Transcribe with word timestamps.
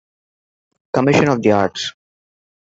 Commission 0.93 1.29
on 1.29 1.41
the 1.41 1.51
Arts. 1.51 1.93